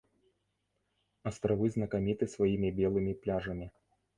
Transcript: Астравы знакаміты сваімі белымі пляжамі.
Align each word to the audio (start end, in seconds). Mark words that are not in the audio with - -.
Астравы 1.31 1.65
знакаміты 1.75 2.31
сваімі 2.35 2.75
белымі 2.81 3.13
пляжамі. 3.27 3.65